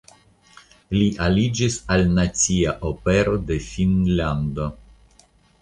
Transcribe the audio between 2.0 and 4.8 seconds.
Nacia Opero de Finnlando.